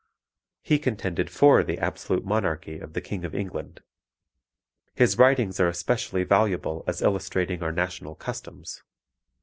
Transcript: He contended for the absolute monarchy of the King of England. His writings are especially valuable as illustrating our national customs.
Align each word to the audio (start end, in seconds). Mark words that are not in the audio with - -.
He 0.63 0.79
contended 0.79 1.29
for 1.29 1.63
the 1.63 1.77
absolute 1.77 2.25
monarchy 2.25 2.79
of 2.79 2.93
the 2.93 3.01
King 3.01 3.23
of 3.23 3.35
England. 3.35 3.81
His 4.95 5.19
writings 5.19 5.59
are 5.59 5.67
especially 5.69 6.23
valuable 6.23 6.83
as 6.87 7.03
illustrating 7.03 7.61
our 7.61 7.71
national 7.71 8.15
customs. 8.15 8.81